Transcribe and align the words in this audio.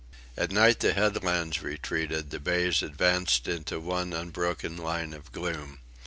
At 0.35 0.49
night 0.51 0.79
the 0.79 0.93
headlands 0.93 1.61
retreated, 1.61 2.31
the 2.31 2.39
bays 2.39 2.81
advanced 2.81 3.47
into 3.47 3.79
one 3.79 4.13
unbroken 4.13 4.75
line 4.75 5.13
of 5.13 5.31
gloom. 5.31 5.77